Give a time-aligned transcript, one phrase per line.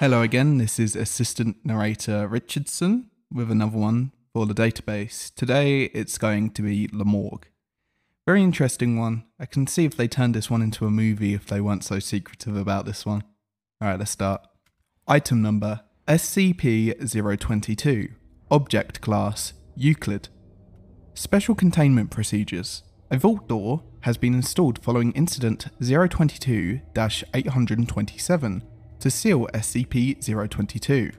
[0.00, 5.30] Hello again, this is assistant narrator Richardson with another one for the database.
[5.34, 7.48] Today it's going to be La Morgue.
[8.26, 9.24] Very interesting one.
[9.38, 11.98] I can see if they turned this one into a movie if they weren't so
[11.98, 13.24] secretive about this one.
[13.84, 14.40] Alright, let's start.
[15.06, 18.14] Item number SCP-022
[18.50, 20.30] Object Class Euclid
[21.12, 28.62] Special Containment Procedures A vault door has been installed following Incident 022-827
[29.00, 31.14] to seal SCP-022.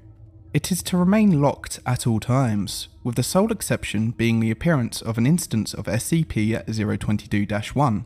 [0.53, 5.01] It is to remain locked at all times, with the sole exception being the appearance
[5.01, 8.03] of an instance of SCP-022-1.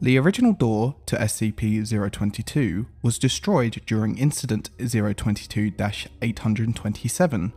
[0.00, 7.52] The original door to SCP-022 was destroyed during Incident 022-827,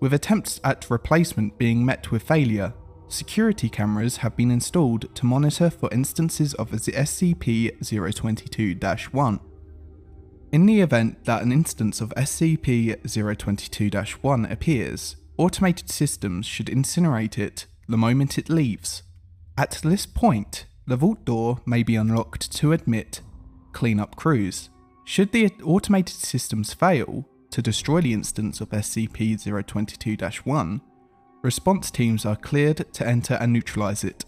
[0.00, 2.74] with attempts at replacement being met with failure.
[3.08, 9.40] Security cameras have been installed to monitor for instances of SCP-022-1.
[10.56, 17.98] In the event that an instance of SCP-022-1 appears, automated systems should incinerate it the
[17.98, 19.02] moment it leaves.
[19.58, 23.20] At this point, the vault door may be unlocked to admit
[23.74, 24.70] cleanup crews.
[25.04, 30.80] Should the automated systems fail to destroy the instance of SCP-022-1,
[31.42, 34.24] response teams are cleared to enter and neutralize it.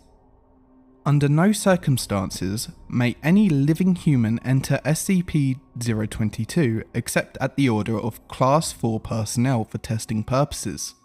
[1.08, 8.72] Under no circumstances may any living human enter SCP-022 except at the order of Class
[8.72, 10.96] 4 personnel for testing purposes.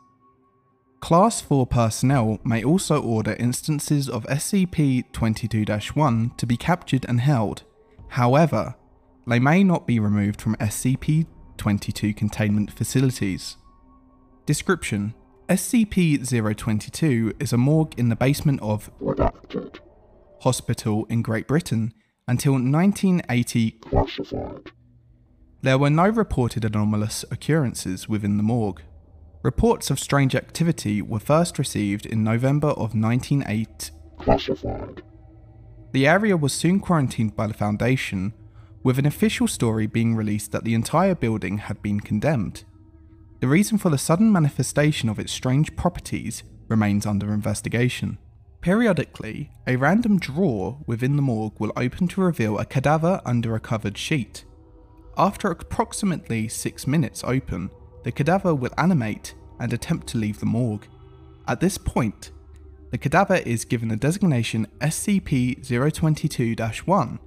[1.00, 7.64] Class 4 personnel may also order instances of SCP-22-1 to be captured and held.
[8.10, 8.76] However,
[9.26, 13.56] they may not be removed from SCP-22 containment facilities.
[14.46, 15.14] Description
[15.48, 19.80] SCP-022 is a morgue in the basement of Redacted.
[20.44, 21.94] Hospital in Great Britain
[22.28, 23.72] until 1980.
[23.72, 24.72] Classified.
[25.62, 28.82] There were no reported anomalous occurrences within the morgue.
[29.42, 33.92] Reports of strange activity were first received in November of 1908.
[34.20, 35.02] Classified.
[35.94, 38.34] The area was soon quarantined by the Foundation,
[38.84, 42.66] with an official story being released that the entire building had been condemned.
[43.40, 48.18] The reason for the sudden manifestation of its strange properties remains under investigation.
[48.64, 53.60] Periodically, a random drawer within the morgue will open to reveal a cadaver under a
[53.60, 54.46] covered sheet.
[55.18, 57.72] After approximately 6 minutes open,
[58.06, 60.88] the cadaver will animate and attempt to leave the morgue.
[61.46, 62.32] At this point,
[62.92, 67.20] the cadaver is given the designation SCP 022 1.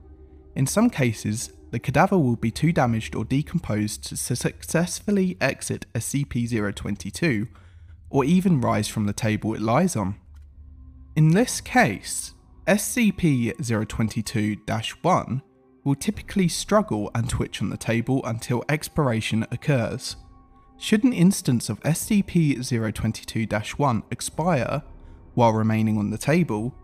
[0.55, 6.75] In some cases, the cadaver will be too damaged or decomposed to successfully exit SCP
[6.75, 7.47] 022
[8.09, 10.17] or even rise from the table it lies on.
[11.17, 12.35] In this case,
[12.67, 13.57] SCP
[13.89, 14.59] 022
[15.01, 15.43] 1
[15.83, 20.17] will typically struggle and twitch on the table until expiration occurs.
[20.77, 23.47] Should an instance of SCP 022
[23.79, 24.83] 1 expire
[25.33, 26.75] while remaining on the table,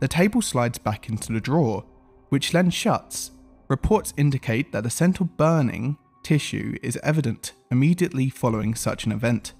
[0.00, 1.82] the table slides back into the drawer,
[2.28, 3.30] which then shuts.
[3.68, 9.54] Reports indicate that a central burning tissue is evident immediately following such an event.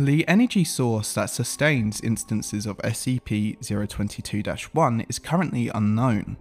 [0.00, 6.38] The energy source that sustains instances of SCP 022 1 is currently unknown.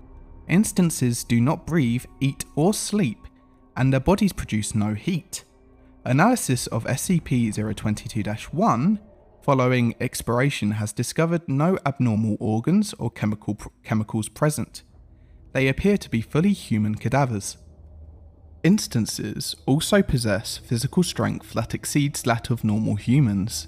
[0.47, 3.27] Instances do not breathe, eat, or sleep,
[3.75, 5.43] and their bodies produce no heat.
[6.05, 8.99] Analysis of SCP 022 1
[9.41, 14.83] following expiration has discovered no abnormal organs or chemical pr- chemicals present.
[15.51, 17.57] They appear to be fully human cadavers.
[18.63, 23.67] Instances also possess physical strength that exceeds that of normal humans.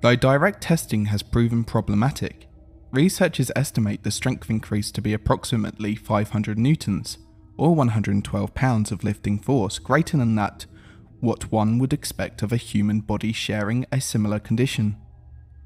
[0.00, 2.48] Though direct testing has proven problematic,
[2.92, 7.18] researchers estimate the strength increase to be approximately 500 newtons,
[7.56, 10.66] or 112 pounds of lifting force greater than that
[11.20, 14.96] what one would expect of a human body sharing a similar condition.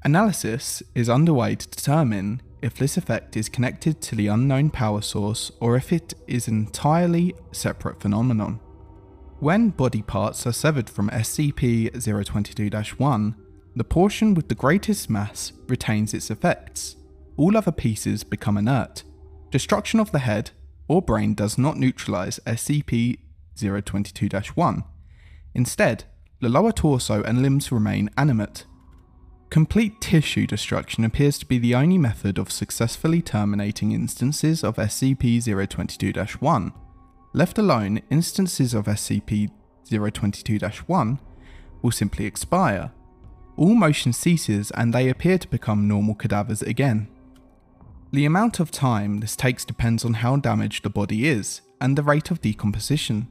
[0.03, 5.51] Analysis is underway to determine if this effect is connected to the unknown power source
[5.59, 8.59] or if it is an entirely separate phenomenon.
[9.39, 13.35] When body parts are severed from SCP 022 1,
[13.75, 16.95] the portion with the greatest mass retains its effects.
[17.35, 19.03] All other pieces become inert.
[19.51, 20.51] Destruction of the head
[20.87, 23.19] or brain does not neutralize SCP
[23.55, 24.83] 022 1.
[25.53, 26.05] Instead,
[26.41, 28.65] the lower torso and limbs remain animate.
[29.49, 35.41] Complete tissue destruction appears to be the only method of successfully terminating instances of SCP
[35.69, 36.73] 022 1.
[37.33, 39.49] Left alone, instances of SCP
[39.89, 41.19] 022 1
[41.81, 42.91] will simply expire.
[43.55, 47.07] All motion ceases and they appear to become normal cadavers again.
[48.11, 52.03] The amount of time this takes depends on how damaged the body is and the
[52.03, 53.27] rate of decomposition.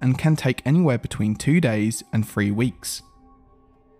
[0.00, 3.02] and can take anywhere between two days and three weeks.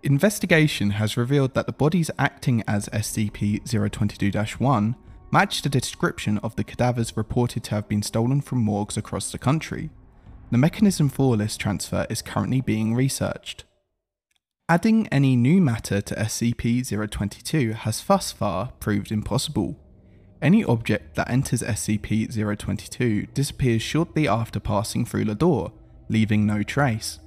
[0.03, 4.31] Investigation has revealed that the bodies acting as SCP 022
[4.63, 4.95] 1
[5.31, 9.39] matched the description of the cadavers reported to have been stolen from morgues across the
[9.39, 9.89] country.
[10.51, 13.65] The mechanism for this transfer is currently being researched.
[14.69, 19.77] Adding any new matter to SCP 022 has thus far proved impossible.
[20.41, 25.71] Any object that enters SCP 022 disappears shortly after passing through the door,
[26.07, 27.19] leaving no trace.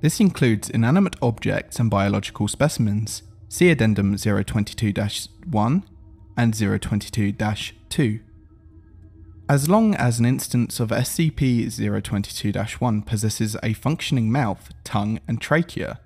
[0.00, 4.92] This includes inanimate objects and biological specimens, see Addendum 022
[5.50, 5.82] 1
[6.36, 7.32] and 022
[7.88, 8.20] 2.
[9.48, 15.40] As long as an instance of SCP 022 1 possesses a functioning mouth, tongue, and
[15.40, 16.00] trachea,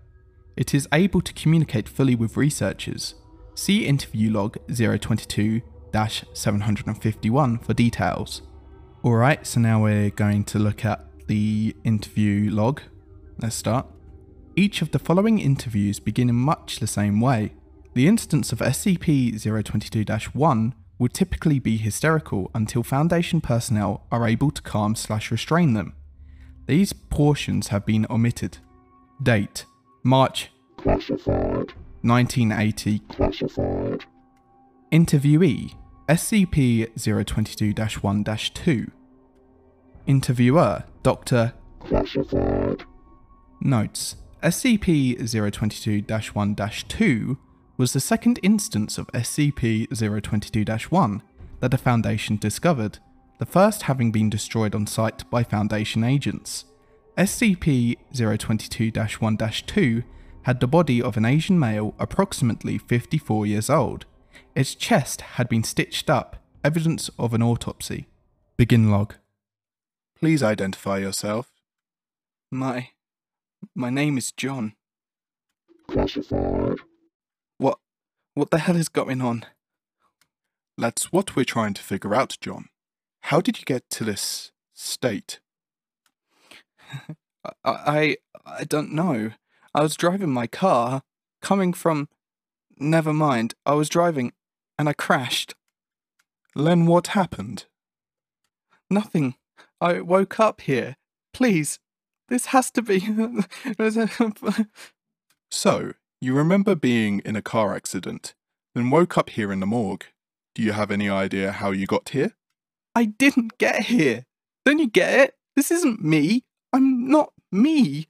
[0.56, 3.14] it is able to communicate fully with researchers.
[3.54, 5.62] See interview log 022
[6.34, 8.42] 751 for details.
[9.04, 12.82] Alright, so now we're going to look at the interview log.
[13.42, 13.86] Let's start.
[14.54, 17.52] Each of the following interviews begin in much the same way.
[17.94, 24.50] The instance of SCP 022 1 would typically be hysterical until Foundation personnel are able
[24.50, 25.94] to calm slash restrain them.
[26.66, 28.58] These portions have been omitted.
[29.22, 29.64] Date
[30.02, 31.72] March Classified.
[32.02, 32.98] 1980.
[33.08, 34.04] Classified.
[34.92, 35.74] Interviewee
[36.08, 38.90] SCP 022 1 2.
[40.06, 41.54] Interviewer Dr.
[41.80, 42.84] Classified.
[43.62, 46.02] Notes SCP 022
[46.32, 47.38] 1 2
[47.76, 49.86] was the second instance of SCP
[50.22, 51.22] 022 1
[51.60, 52.98] that the Foundation discovered,
[53.38, 56.64] the first having been destroyed on site by Foundation agents.
[57.18, 60.02] SCP 022 1 2
[60.44, 64.06] had the body of an Asian male approximately 54 years old.
[64.54, 68.06] Its chest had been stitched up, evidence of an autopsy.
[68.56, 69.16] Begin log.
[70.18, 71.50] Please identify yourself.
[72.50, 72.88] My.
[73.74, 74.74] My name is John.
[75.88, 76.78] Classified.
[77.58, 77.78] What.
[78.34, 79.44] What the hell is going on?
[80.78, 82.68] That's what we're trying to figure out, John.
[83.22, 85.40] How did you get to this state?
[87.44, 88.16] I, I.
[88.46, 89.32] I don't know.
[89.74, 91.02] I was driving my car,
[91.42, 92.08] coming from.
[92.78, 94.32] Never mind, I was driving
[94.78, 95.54] and I crashed.
[96.54, 97.66] Len, what happened?
[98.88, 99.34] Nothing.
[99.78, 100.96] I woke up here.
[101.34, 101.78] Please,
[102.30, 103.00] this has to be.
[105.50, 108.34] so, you remember being in a car accident,
[108.74, 110.06] then woke up here in the morgue.
[110.54, 112.32] Do you have any idea how you got here?
[112.94, 114.24] I didn't get here.
[114.64, 115.34] Don't you get it?
[115.56, 116.44] This isn't me.
[116.72, 118.08] I'm not me.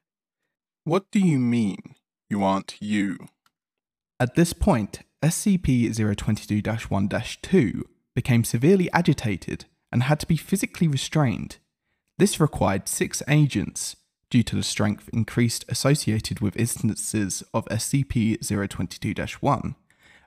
[0.84, 1.94] What do you mean,
[2.28, 3.18] you aren't you?
[4.18, 7.08] At this point, SCP 022 1
[7.42, 7.84] 2
[8.14, 11.58] became severely agitated and had to be physically restrained.
[12.18, 13.96] This required six agents,
[14.30, 18.38] due to the strength increased associated with instances of SCP
[18.70, 19.74] 022 1.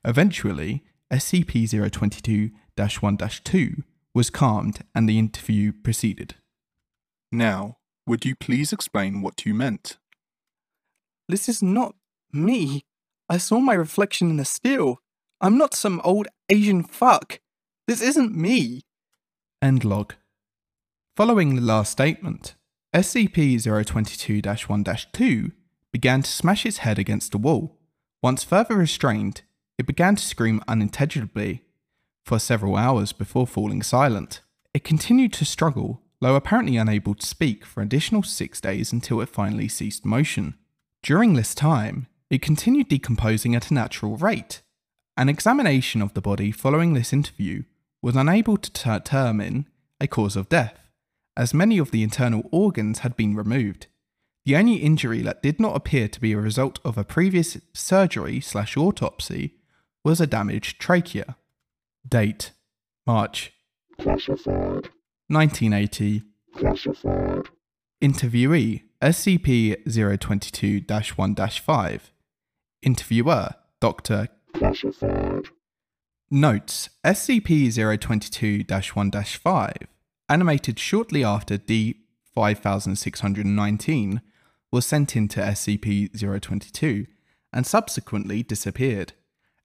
[0.06, 2.52] Eventually, SCP 022
[3.00, 3.84] 1 2
[4.14, 6.36] was calmed and the interview proceeded.
[7.32, 9.98] Now, would you please explain what you meant?
[11.30, 11.96] This is not
[12.32, 12.86] me.
[13.30, 15.00] I saw my reflection in the steel.
[15.40, 17.40] I'm not some old Asian fuck.
[17.88, 18.82] This isn't me.
[19.62, 20.14] End log.
[21.16, 22.56] Following the last statement,
[22.94, 24.84] SCP 022 1
[25.14, 25.52] 2
[25.92, 27.80] began to smash its head against the wall.
[28.22, 29.42] Once further restrained,
[29.80, 31.64] it began to scream unintelligibly
[32.24, 34.42] for several hours before falling silent.
[34.76, 39.30] It continued to struggle, though apparently unable to speak, for additional six days until it
[39.30, 40.54] finally ceased motion.
[41.02, 44.62] During this time, it continued decomposing at a natural rate.
[45.18, 47.64] An examination of the body following this interview
[48.04, 49.68] was unable to determine
[50.00, 50.83] a cause of death,
[51.36, 53.88] as many of the internal organs had been removed.
[54.46, 58.42] The only injury that did not appear to be a result of a previous surgery
[58.42, 59.56] slash autopsy
[60.04, 61.38] was a damaged trachea.
[62.08, 62.52] Date
[63.08, 63.54] March
[64.00, 64.90] Classified.
[65.30, 66.24] 1980.
[66.58, 67.50] Classified.
[68.02, 70.82] Interviewee SCP 022
[71.16, 72.12] 1 5.
[72.82, 73.50] Interviewer
[73.80, 74.28] Dr.
[74.54, 75.50] Classified.
[76.30, 79.74] Notes SCP 022 1 5,
[80.30, 81.98] animated shortly after D
[82.34, 84.22] 5619,
[84.72, 87.06] was sent into SCP 022
[87.52, 89.14] and subsequently disappeared.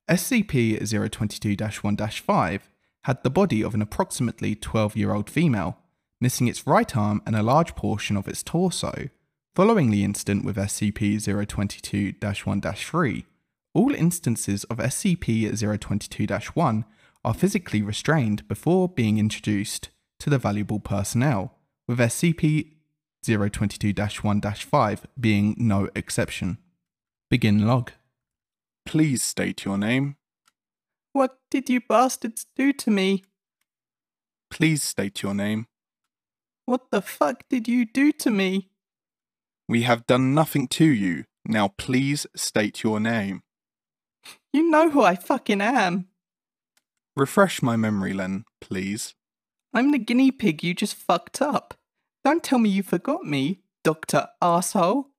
[0.08, 2.70] SCP 022 1 5
[3.04, 5.78] had the body of an approximately 12 year old female,
[6.20, 9.08] missing its right arm and a large portion of its torso.
[9.54, 13.26] Following the incident with SCP 022 1 3,
[13.74, 16.84] all instances of SCP 022 1
[17.24, 19.88] are physically restrained before being introduced
[20.20, 21.54] to the valuable personnel,
[21.86, 22.72] with SCP
[23.24, 26.58] 022 1 5 being no exception.
[27.30, 27.92] Begin log.
[28.86, 30.16] Please state your name.
[31.12, 33.24] What did you bastards do to me?
[34.50, 35.66] Please state your name.
[36.64, 38.70] What the fuck did you do to me?
[39.68, 41.24] We have done nothing to you.
[41.46, 43.42] Now please state your name.
[44.52, 46.08] You know who I fucking am.
[47.16, 49.14] Refresh my memory, Len, please.
[49.74, 51.74] I'm the guinea pig you just fucked up.
[52.24, 54.26] Don't tell me you forgot me, Dr.
[54.42, 55.10] Asshole.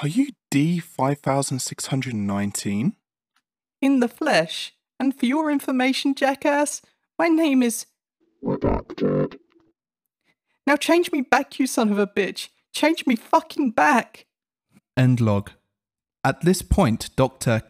[0.00, 2.92] Are you D5619?
[3.80, 4.74] In the flesh.
[4.98, 6.82] And for your information, jackass,
[7.18, 7.86] my name is.
[8.44, 9.38] Redacted.
[10.66, 12.48] Now change me back, you son of a bitch.
[12.72, 14.26] Change me fucking back.
[14.96, 15.50] End log.
[16.24, 17.62] At this point, Dr.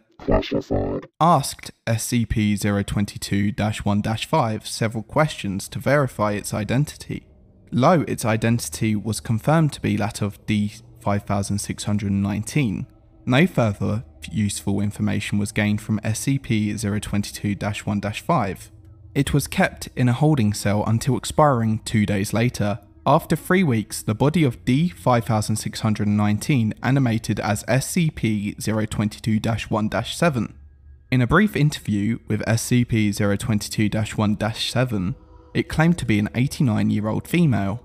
[1.20, 3.52] Asked SCP 022
[3.84, 7.26] 1 5 several questions to verify its identity.
[7.70, 12.86] Lo, its identity was confirmed to be that of D5619.
[13.24, 18.70] No further useful information was gained from SCP 022 1 5.
[19.14, 22.78] It was kept in a holding cell until expiring two days later.
[23.04, 30.54] After three weeks, the body of D5619 animated as SCP 022 1 7.
[31.10, 35.16] In a brief interview with SCP 022 1 7,
[35.52, 37.82] it claimed to be an 89 year old female.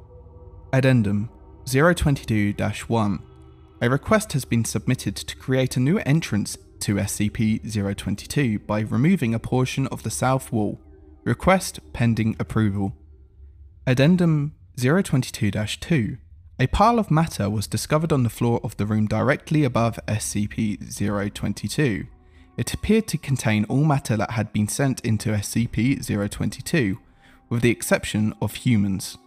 [0.71, 1.31] Addendum
[1.65, 2.53] 022
[2.87, 3.19] 1
[3.81, 9.33] A request has been submitted to create a new entrance to SCP 022 by removing
[9.33, 10.79] a portion of the south wall.
[11.23, 12.93] Request pending approval.
[13.87, 16.17] Addendum 022 2
[16.59, 20.77] A pile of matter was discovered on the floor of the room directly above SCP
[21.33, 22.05] 022.
[22.57, 26.99] It appeared to contain all matter that had been sent into SCP 022,
[27.49, 29.17] with the exception of humans.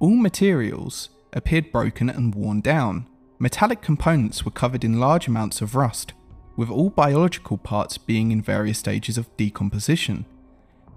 [0.00, 3.06] All materials appeared broken and worn down.
[3.38, 6.14] Metallic components were covered in large amounts of rust,
[6.56, 10.24] with all biological parts being in various stages of decomposition.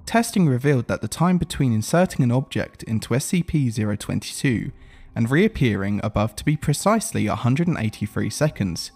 [0.07, 4.71] Testing revealed that the time between inserting an object into SCP 022
[5.13, 8.91] and reappearing above to be precisely 183 seconds.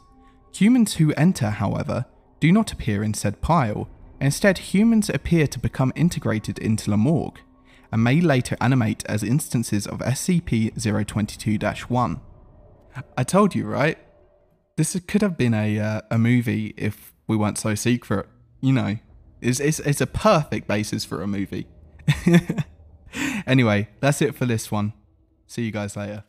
[0.55, 2.05] Humans who enter, however,
[2.39, 3.89] do not appear in said pile.
[4.21, 7.39] Instead, humans appear to become integrated into the morgue
[7.91, 10.71] and may later animate as instances of SCP
[11.07, 11.59] 022
[11.93, 12.21] 1.
[13.17, 13.97] I told you, right?
[14.77, 18.29] This could have been a, uh, a movie if we weren't so secret.
[18.61, 18.97] You know,
[19.41, 21.67] it's, it's, it's a perfect basis for a movie.
[23.47, 24.93] anyway, that's it for this one.
[25.47, 26.23] See you guys later.